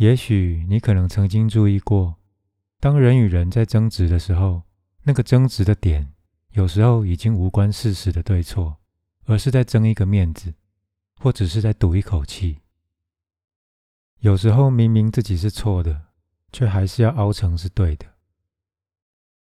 [0.00, 2.16] 也许你可能曾经注意过，
[2.80, 4.62] 当人与人在争执的时候，
[5.02, 6.14] 那个争执的点
[6.52, 8.78] 有时候已经无关事实的对错，
[9.26, 10.54] 而是在争一个面子，
[11.18, 12.62] 或只是在赌一口气。
[14.20, 16.06] 有时候明明自己是错的，
[16.50, 18.06] 却还是要凹成是对的，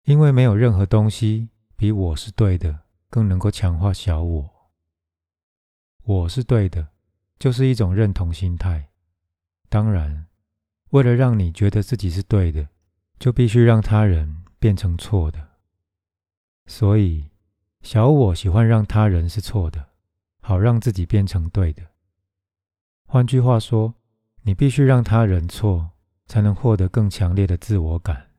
[0.04, 4.50] 因为没有任何东西比我是对的更能够强化小我。
[6.04, 6.90] 我是对的，
[7.36, 8.90] 就是一种认同心态。
[9.68, 10.24] 当然。
[10.90, 12.68] 为了让你觉得自己是对的，
[13.18, 15.48] 就必须让他人变成错的。
[16.66, 17.30] 所以，
[17.82, 19.90] 小我喜欢让他人是错的，
[20.40, 21.82] 好让自己变成对的。
[23.06, 23.94] 换句话说，
[24.42, 25.90] 你必须让他人错，
[26.26, 28.30] 才能获得更强烈的自我感。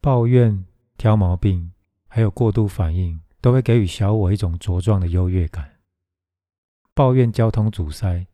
[0.00, 0.64] 抱怨、
[0.96, 1.72] 挑毛病，
[2.08, 5.78] 还有过度反应，都会给予小我一种茁壮的优越感。
[6.94, 8.26] 抱怨交通阻塞，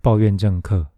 [0.00, 0.88] 抱怨政客。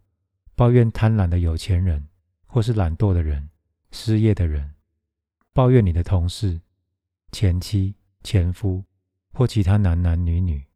[0.61, 2.07] 抱怨贪婪的有钱人，
[2.47, 3.49] 或是懒惰的人、
[3.93, 4.75] 失业的人；
[5.55, 6.61] 抱怨你的同事、
[7.33, 8.85] 前妻、前夫
[9.33, 10.67] 或其他男男女女。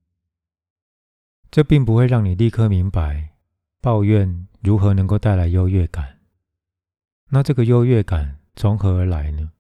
[1.51, 3.35] 这并不会让你立刻明白
[3.83, 6.19] 抱怨如何能够带来优越感。
[7.29, 9.53] 那这个优越感从何而来呢？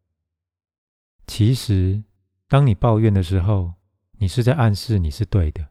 [1.27, 2.03] 其实，
[2.49, 3.75] 当你抱怨的时候，
[4.13, 5.69] 你是在暗示你是对的，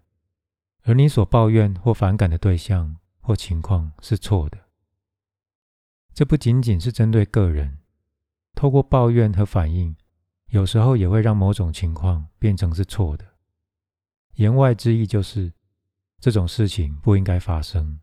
[0.84, 2.98] 而你所抱怨或反感的对象。
[3.24, 4.58] 或情况是错的，
[6.14, 7.80] 这不仅仅是针对个人。
[8.54, 9.96] 透过抱怨和反应，
[10.50, 13.26] 有时候也会让某种情况变成是错的。
[14.36, 15.54] 言外之意就是，
[16.20, 18.00] 这种事情不应该发生。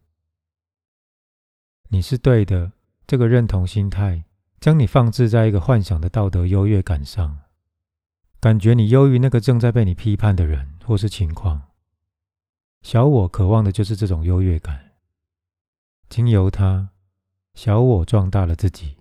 [1.91, 2.73] 你是对的，
[3.07, 4.25] 这个认同心态
[4.59, 7.41] 将你放置在一个幻想的道德优越感上，
[8.41, 11.69] 感觉你优于那个正在被你批判的人或是情况。
[12.83, 14.90] 小我渴望的就是这种优越感。
[16.11, 16.91] 经由他，
[17.55, 18.97] 小我壮大了自己。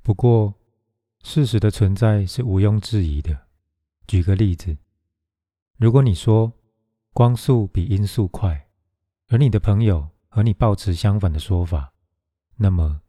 [0.00, 0.54] 不过，
[1.24, 3.48] 事实的存在是毋庸置疑的。
[4.06, 4.78] 举个例子，
[5.76, 6.52] 如果你说
[7.12, 8.68] 光速比音速快，
[9.26, 11.94] 而你的朋友和你抱持相反的说法，
[12.54, 13.02] 那么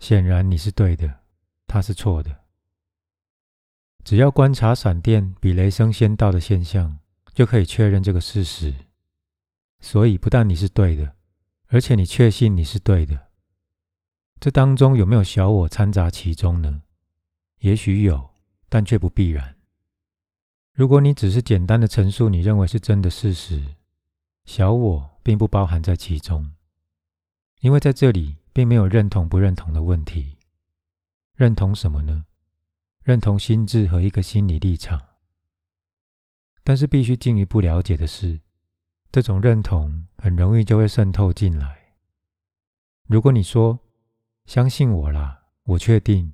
[0.00, 1.20] 显然你是对的，
[1.68, 2.40] 他是错的。
[4.02, 6.98] 只要观察闪电比雷声先到的现象，
[7.32, 8.74] 就可以确认这个事实。
[9.78, 11.14] 所以，不但你是对的。
[11.74, 13.32] 而且你确信你是对的，
[14.38, 16.82] 这当中有没有小我掺杂其中呢？
[17.62, 18.30] 也许有，
[18.68, 19.56] 但却不必然。
[20.72, 23.74] 如果你只是简单的陈述你认为是真的事实，
[24.44, 26.52] 小我并不包含在其中，
[27.58, 30.38] 因为在这里并没有认同不认同的问题。
[31.34, 32.24] 认同什么呢？
[33.02, 35.02] 认同心智和一个心理立场。
[36.62, 38.42] 但是必须进一步了解的是。
[39.14, 41.94] 这种认同很容易就会渗透进来。
[43.06, 43.78] 如果你说
[44.44, 46.32] “相信我啦，我确定”，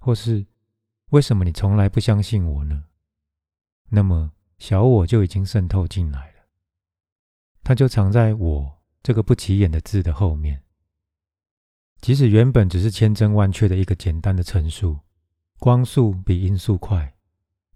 [0.00, 0.46] 或是
[1.12, 2.84] “为什么你从来不相信我呢？”
[3.92, 6.46] 那么小我就已经渗透进来了。
[7.62, 10.62] 它就藏在我这个不起眼的字的后面。
[12.00, 15.00] 即使原本只是千真万确的一个简单的陈述，
[15.58, 17.14] 光速比音速快，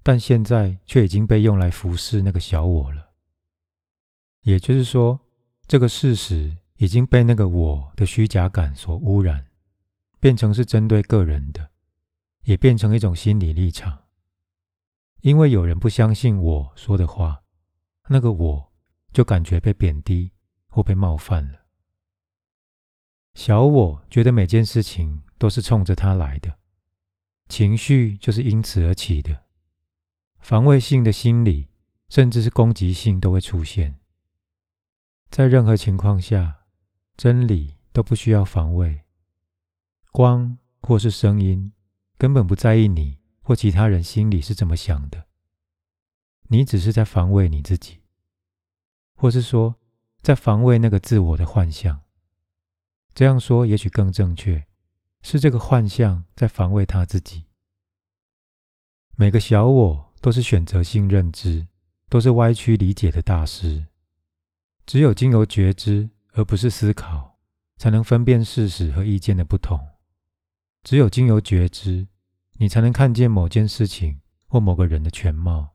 [0.03, 3.12] 但现在却已经被用来服侍那个小我了。
[4.43, 5.21] 也就是说，
[5.67, 9.47] 这个事实已经被那个我的虚假感所污染，
[10.19, 11.71] 变成是针对个人的，
[12.43, 14.05] 也变成一种心理立场。
[15.21, 17.45] 因为有人不相信我说的话，
[18.09, 18.73] 那个我
[19.13, 20.33] 就感觉被贬低
[20.67, 21.61] 或被冒犯了。
[23.35, 26.59] 小我觉得每件事情都是冲着他来的，
[27.49, 29.45] 情绪就是因此而起的，
[30.41, 31.69] 防卫性的心理，
[32.09, 34.00] 甚至是攻击性都会出现。
[35.32, 36.67] 在任何情况下，
[37.17, 39.00] 真理都不需要防卫。
[40.11, 41.73] 光或是声音
[42.19, 45.25] 根本不在意你或其他人心里是怎么想的，
[46.49, 48.02] 你只是在防卫你自己，
[49.14, 49.76] 或是说
[50.20, 52.02] 在防卫那个自我的幻象。
[53.14, 54.67] 这样说也许更正确，
[55.23, 57.46] 是这个幻象在防卫他自己。
[59.17, 61.69] 每个小我都是选择性认知，
[62.11, 63.87] 都是歪曲理解的大师。
[64.93, 67.39] 只有经由觉知，而不是思考，
[67.79, 69.81] 才能分辨事实和意见的不同。
[70.85, 72.06] 只有经由觉知，
[72.59, 75.71] 你才能看见某件事情或某个人的全貌，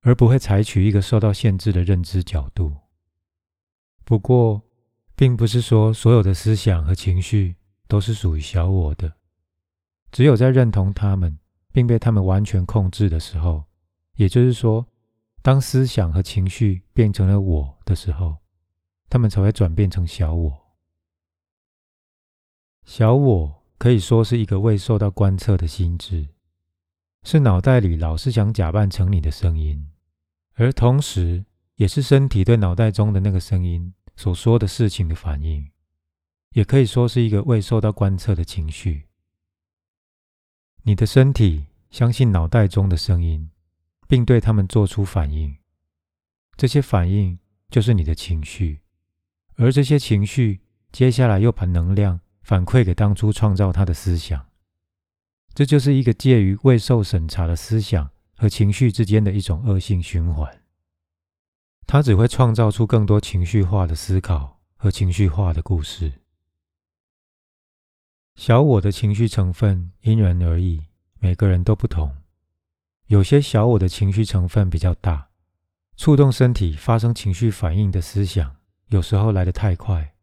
[0.00, 2.76] 而不会采取一个受到限制的认知角度。
[4.04, 4.60] 不过，
[5.14, 7.54] 并不是说所有的思想和情绪
[7.86, 9.12] 都是属于小我的。
[10.10, 11.38] 只有在认同他们，
[11.72, 13.62] 并被他们完全控制的时候，
[14.16, 14.84] 也就是说。
[15.40, 18.36] 当思想和情绪变成了我的时候，
[19.08, 20.74] 他们才会转变成小我。
[22.84, 26.28] 小我可以说是一个未受到观测的心智，
[27.22, 29.90] 是脑袋里老是想假扮成你的声音，
[30.54, 31.44] 而同时
[31.76, 35.70] 也是身体对脑袋中的那个声音所说的事情的反应，
[36.52, 39.06] 也可以说是一个未受到观测的情绪。
[40.82, 43.50] 你的身体相信脑袋中的声音，
[44.08, 45.56] 并对他们做出反应，
[46.56, 47.38] 这些反应
[47.68, 48.80] 就是你的情绪，
[49.58, 50.60] 而这些情绪
[50.90, 52.18] 接下来又把能量。
[52.40, 54.46] 反馈给当初创造他的思想，
[55.52, 60.62] 这就是一个介于未受审查的思想和情绪之间的一种恶性循环。
[61.86, 66.10] 它只会创造出更多情绪化的思考和情绪化的故事。
[68.36, 70.86] 小我的情绪成分因人而异，
[71.18, 72.16] 每个人都不同。
[73.08, 75.28] 有些小我的情绪成分比较大，
[75.98, 78.56] 触动身体发生情绪反应的思想，
[78.88, 80.14] 有时候来得太快。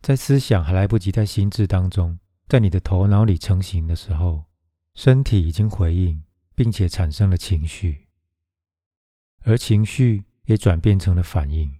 [0.00, 4.44] 在思想还来不及在心智当中，在你的头脑里成型的时候，
[4.94, 6.22] 身体已经回应，
[6.54, 8.06] 并且产生了情绪，
[9.40, 11.74] 而情绪也转变成了反应。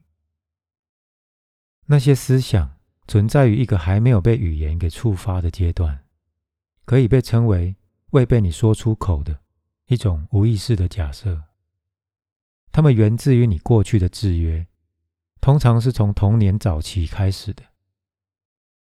[1.86, 2.76] 那些思想
[3.06, 6.04] 存在于一个还没有被语言给触发的阶段，
[6.84, 7.76] 可以被称为
[8.10, 9.40] 未被你说出口的
[9.86, 11.44] 一种无意识的假设。
[12.70, 14.66] 它们源自于你过去的制约，
[15.40, 17.62] 通常是从童年早期开始的。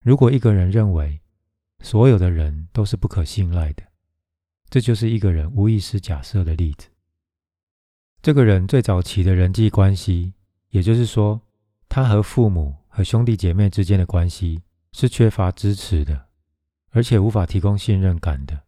[0.02, 1.20] 如果一个人认为
[1.80, 3.82] 所有的人都是不可信赖的，
[4.68, 6.88] 这就是一个人无意识假设的例子。
[8.22, 10.34] 这个人最早期的人际关系，
[10.70, 11.40] 也就是说，
[11.88, 14.62] 他和父母和兄弟姐妹之间的关系
[14.92, 16.28] 是缺乏支持的，
[16.90, 18.64] 而且无法提供信任感的。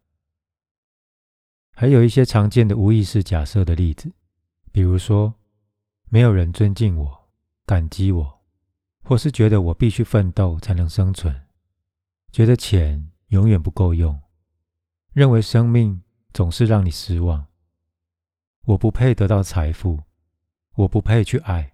[1.75, 4.11] 还有一些常见的无意识假设的例子，
[4.71, 5.33] 比如说，
[6.09, 7.22] 没有人尊敬我，
[7.65, 8.43] 感激我。
[9.05, 11.45] 或是觉得我必须奋斗才能生存，
[12.31, 14.17] 觉得钱永远不够用，
[15.11, 16.01] 认为生命
[16.33, 17.47] 总是让你失望。
[18.61, 20.03] 我不配得到财富，
[20.75, 21.73] 我不配去爱，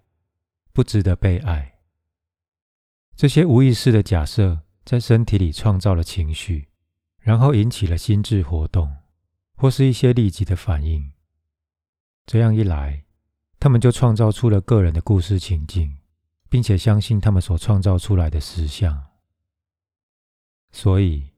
[0.72, 1.78] 不值得被爱。
[3.14, 6.68] 这些无意识的假设在身体里创造了情绪，
[7.20, 8.96] 然后引起了心智活动，
[9.54, 11.12] 或是一些立即的反应。
[12.26, 13.04] 这样一来，
[13.60, 15.98] 他们就创造出了个人的故事情境。
[16.50, 19.06] 并且相信他们所创造出来的实相，
[20.72, 21.30] 所以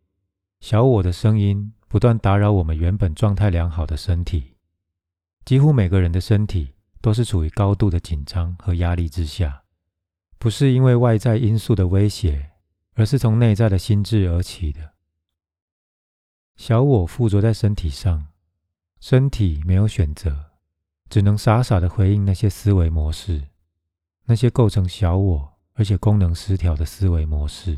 [0.59, 4.57] 小我的声音不断打扰我们原本状态良好的身体。
[5.45, 6.73] 几乎每个人的身体
[7.03, 9.65] 都是处于高度的紧张和压力之下，
[10.39, 12.53] 不是因为外在因素的威胁，
[12.95, 14.95] 而是从内在的心智而起的。
[16.57, 18.29] 小我附着在身体上，
[18.99, 20.52] 身体没有选择，
[21.13, 23.49] 只能傻傻的回应那些思维模式。
[24.25, 27.77] 那些构成小我而且功能失调的思维模式，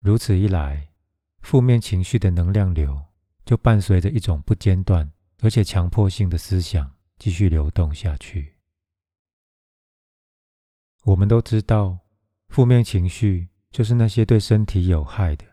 [0.00, 0.90] 如此一来，
[1.40, 3.02] 负面情绪的能量流
[3.46, 5.10] 就伴随着一种不间断
[5.40, 8.56] 而且强迫性的思想继续流动下去。
[11.04, 12.00] 我们都知道，
[12.48, 15.46] 负面情绪就是那些对身体有害的、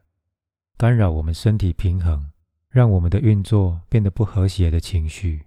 [0.76, 2.34] 干扰我们身体平衡、
[2.68, 5.46] 让我们的运作变得不和谐的情绪，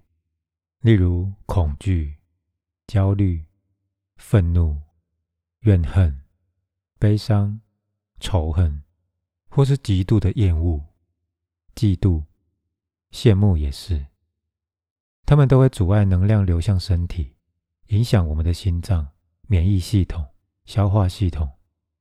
[0.81, 2.17] 例如恐惧、
[2.87, 3.43] 焦虑。
[4.19, 4.81] 愤怒、
[5.59, 6.23] 怨恨、
[6.97, 7.61] 悲伤、
[8.19, 8.81] 仇恨，
[9.47, 10.83] 或是极度的厌恶、
[11.75, 12.23] 嫉妒、
[13.11, 14.07] 羡慕，也是。
[15.23, 17.35] 他们都会阻碍能量流向身体，
[17.89, 19.07] 影响我们的心脏、
[19.43, 20.25] 免疫系统、
[20.65, 21.47] 消化系统、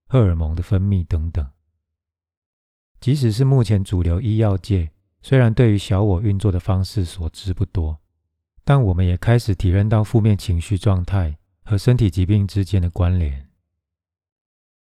[0.08, 1.46] 荷尔蒙的分泌等等。
[2.98, 4.90] 即使是目前主流医药界，
[5.20, 8.00] 虽然对于小我运作的方式所知不多，
[8.66, 11.38] 但我们也开始体认到负面情绪状态。
[11.68, 13.50] 和身体疾病之间的关联，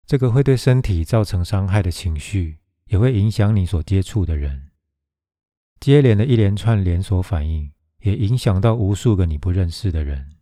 [0.06, 4.72] 这个会对身体造成伤害的情绪，也会影响你所接触的人。
[5.82, 10.38] 接连的一连串连锁反应，也影响到无数个你不认识的人。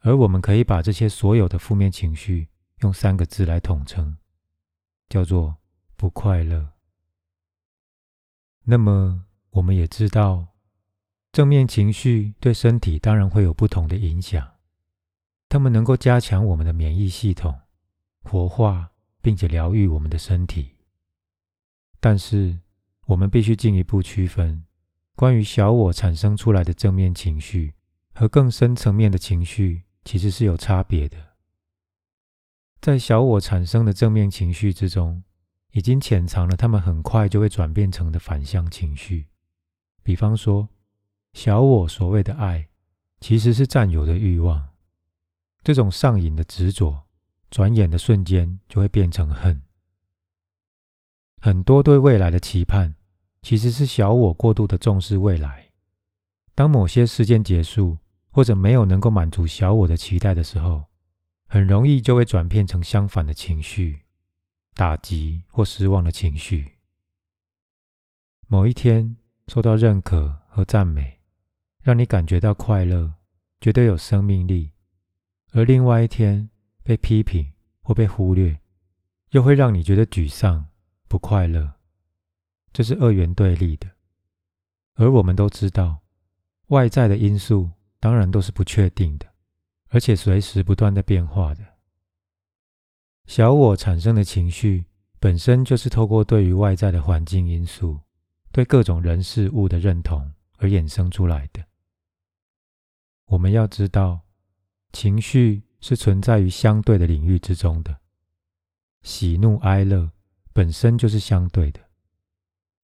[0.00, 4.16] 而我们可以把这些所有的负面情绪，用三个字来统称，
[5.10, 5.58] 叫做
[5.98, 6.72] 不快乐。
[8.64, 10.54] 那么，我们也知道，
[11.38, 14.44] 正面情绪对身体当然会有不同的影响。
[15.48, 17.56] 它们能够加强我们的免疫系统，
[18.24, 18.90] 活化
[19.22, 20.74] 并且疗愈我们的身体。
[22.00, 22.58] 但是，
[23.06, 24.64] 我们必须进一步区分，
[25.14, 27.72] 关于小我产生出来的正面情绪
[28.12, 31.16] 和更深层面的情绪其实是有差别的。
[32.80, 35.22] 在小我产生的正面情绪之中，
[35.70, 39.28] 已经潜藏了他们很快就会转变成的反向情绪。
[40.02, 40.68] 比方说，
[41.32, 42.68] 小我所谓的爱，
[43.20, 44.68] 其实是占有的欲望。
[45.62, 47.04] 这种上瘾的执着，
[47.50, 49.62] 转眼的瞬间就会变成恨。
[51.40, 52.94] 很多对未来的期盼，
[53.42, 55.70] 其实是小我过度的重视未来。
[56.54, 57.98] 当某些事件结束，
[58.30, 60.86] 或者没有能够满足小我的期待的时候，
[61.46, 64.00] 很容易就会转变成相反的情绪，
[64.74, 66.78] 打击或失望的情绪。
[68.48, 69.16] 某一天
[69.46, 71.17] 受到认可和赞美，
[71.82, 73.14] 让你感觉到快乐，
[73.60, 74.72] 觉得有生命力；
[75.52, 76.50] 而另外一天
[76.82, 78.60] 被批评或被忽略，
[79.30, 80.66] 又会让你觉得沮丧、
[81.08, 81.74] 不快乐。
[82.72, 83.88] 这是二元对立的。
[84.94, 86.00] 而我们都知道，
[86.68, 87.70] 外在的因素
[88.00, 89.26] 当然都是不确定的，
[89.88, 91.62] 而且随时不断的变化的。
[93.26, 94.86] 小我产生的情绪
[95.20, 98.00] 本身就是透过对于外在的环境因素。
[98.50, 101.62] 对各种人事物的认同而衍生出来的。
[103.28, 104.20] 我们要知道，
[104.92, 108.00] 情绪是存在于相对的领域之中的，
[109.02, 110.10] 喜怒哀乐
[110.52, 111.80] 本身就是相对的。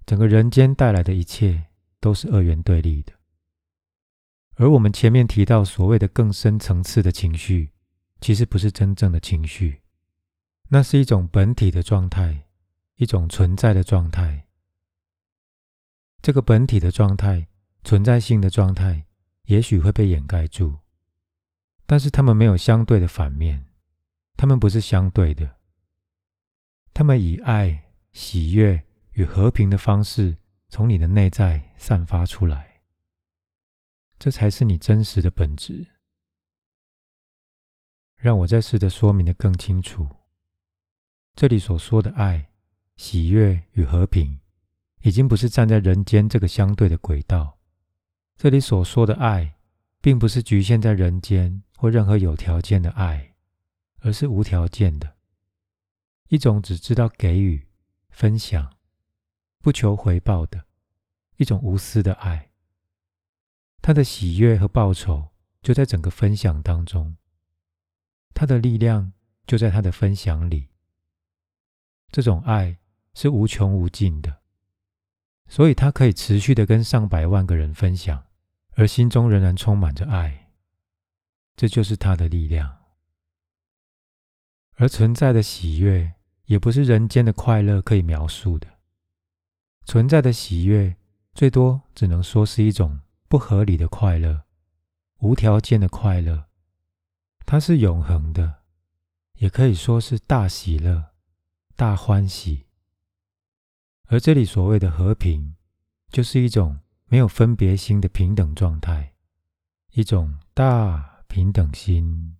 [0.06, 3.12] 整个人间带来的一切都是二元对立的。
[4.56, 7.72] 而我们前面提到所谓的更深层次的情绪，
[8.20, 9.80] 其实不是真正的情绪，
[10.68, 12.46] 那是一种本体的状态，
[12.96, 14.46] 一种存在的状态。
[16.22, 17.48] 这个本体的状态、
[17.82, 19.06] 存在性的状态，
[19.44, 20.78] 也许会被掩盖住，
[21.86, 23.66] 但是他们没有相对的反面，
[24.36, 25.56] 他们不是相对的，
[26.92, 28.82] 他们以爱、喜悦
[29.12, 30.36] 与和平的方式
[30.68, 32.82] 从你的内在散发出来，
[34.18, 35.86] 这才是你真实的本质。
[38.16, 40.08] 让我再试着说明的更清楚，
[41.34, 42.50] 这里所说的爱、
[42.96, 44.40] 喜悦与和平。
[45.02, 47.53] 已经不是站在人间这个相对的轨道。
[48.36, 49.56] 这里所说的爱，
[50.00, 53.34] 并不是局限在人间或任何有条件的爱，
[54.00, 55.16] 而是无条件的，
[56.28, 57.66] 一种只知道给予、
[58.10, 58.76] 分享、
[59.60, 60.66] 不求回报的
[61.36, 62.50] 一种无私的爱。
[63.80, 65.30] 他的喜悦和报酬
[65.62, 67.16] 就在整个分享当中，
[68.34, 69.12] 他的力量
[69.46, 70.68] 就在他的分享里。
[72.10, 72.78] 这种爱
[73.14, 74.43] 是无穷无尽的。
[75.54, 78.24] 所以，他可以持续的跟上百万个人分享，
[78.72, 80.48] 而心中仍然充满着爱。
[81.54, 82.78] 这就是他的力量。
[84.74, 86.14] 而存在的喜悦，
[86.46, 88.66] 也不是人间的快乐可以描述的。
[89.84, 90.96] 存在的喜悦，
[91.36, 94.42] 最多只能说是一种不合理的快乐，
[95.20, 96.46] 无条件的快乐。
[97.46, 98.62] 它是永恒的，
[99.34, 101.12] 也可以说是大喜乐、
[101.76, 102.66] 大欢喜。
[104.06, 105.56] 而这里所谓的和平，
[106.10, 109.14] 就是一种没有分别心的平等状态，
[109.92, 112.36] 一种大平等心。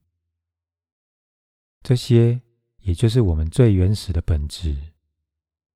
[1.83, 2.41] 这些
[2.81, 4.93] 也就是我们最原始的本质，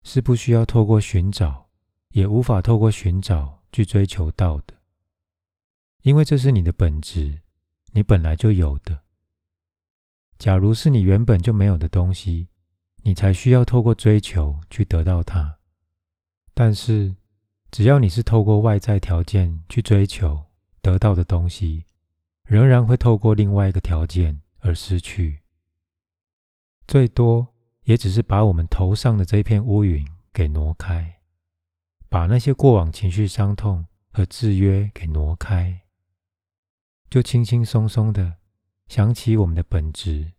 [0.03, 1.69] 是不需要透过寻找，
[2.11, 4.75] 也无法透过寻找去追求到的，
[6.03, 7.41] 因为这是你的本质，
[7.93, 9.03] 你本来就有的。
[10.39, 12.49] 假如是你原本就没有的东西，
[13.03, 15.58] 你才需要透过追求去得到它。
[16.61, 17.15] 但是，
[17.71, 20.47] 只要你是透过外在条件去追求
[20.83, 21.85] 得到的东西，
[22.43, 25.39] 仍然会透过另外一个条件而失去。
[26.89, 31.21] 最多也只是把我们头上的这片乌云给挪开，
[32.09, 35.83] 把那些过往情绪伤痛和制约给挪开，
[37.09, 38.39] 就轻轻松松的
[38.89, 40.33] 想起我们的本质，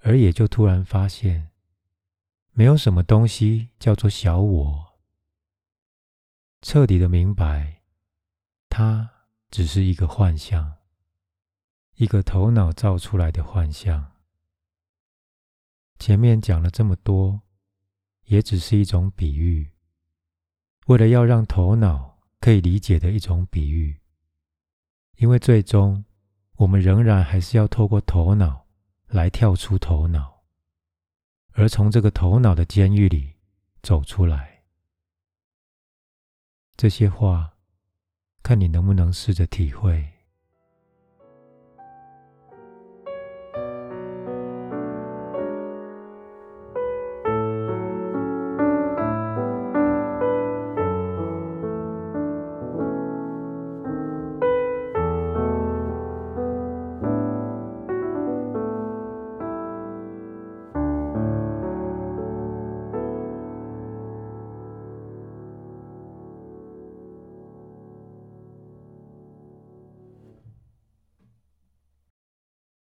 [0.00, 1.50] 而也就突然发现，
[2.50, 4.83] 没有什么东西叫做小我。
[6.64, 7.82] 彻底的明白，
[8.70, 9.10] 它
[9.50, 10.78] 只是一个幻象，
[11.96, 14.12] 一个头脑造出来的幻象。
[15.98, 17.42] 前面讲了这么多，
[18.24, 19.72] 也只是一种比喻，
[20.86, 24.00] 为了要让头脑可以理解的一种比喻。
[25.16, 26.06] 因为最终，
[26.56, 28.66] 我们仍然还是要透过头脑
[29.06, 30.42] 来跳出头脑，
[31.52, 33.34] 而从这个头脑的监狱里
[33.82, 34.53] 走出来。
[36.76, 37.52] 这些话，
[38.42, 40.13] 看你能不能试着体会。